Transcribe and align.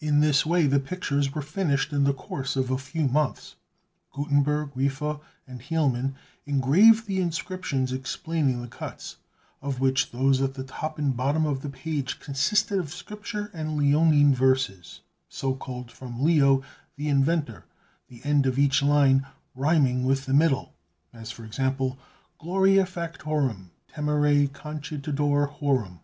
In 0.00 0.20
this 0.20 0.46
way 0.46 0.66
the 0.66 0.80
pictures 0.80 1.34
were 1.34 1.42
finished 1.42 1.92
in 1.92 2.04
the 2.04 2.14
course 2.14 2.56
of 2.56 2.70
a 2.70 2.78
few 2.78 3.06
months. 3.06 3.54
Gutenberg, 4.14 4.70
Riffe, 4.74 5.20
and 5.46 5.60
Hielman 5.60 6.14
engraved 6.46 7.06
the 7.06 7.20
inscriptions 7.20 7.92
explaining 7.92 8.62
the 8.62 8.68
cuts, 8.68 9.18
of 9.60 9.78
which 9.78 10.10
those 10.10 10.40
at 10.40 10.54
the 10.54 10.64
top 10.64 10.98
and 10.98 11.14
bottom 11.14 11.44
of 11.44 11.60
the 11.60 11.68
page 11.68 12.18
consisted 12.18 12.78
of 12.78 12.94
Scripture 12.94 13.50
and 13.52 13.76
Leonine 13.76 14.34
verses, 14.34 15.02
so 15.28 15.54
called 15.54 15.90
from 15.92 16.24
Leo, 16.24 16.62
the 16.96 17.10
inventor, 17.10 17.66
the 18.06 18.22
end 18.24 18.46
of 18.46 18.58
each 18.58 18.82
line 18.82 19.26
rhyming 19.54 20.04
with 20.04 20.24
the 20.24 20.32
middle, 20.32 20.72
as 21.12 21.30
for 21.30 21.44
example: 21.44 21.98
"Gloria 22.38 22.84
factorum 22.86 23.68
temere 23.94 24.48
conceditur 24.48 25.46
horum." 25.58 26.00